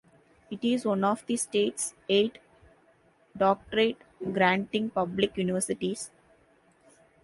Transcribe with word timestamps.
It 0.49 0.63
is 0.63 0.83
one 0.83 1.03
of 1.03 1.23
the 1.27 1.37
state's 1.37 1.93
eight 2.09 2.39
doctorate-granting 3.37 4.89
public 4.89 5.37
universities. 5.37 6.09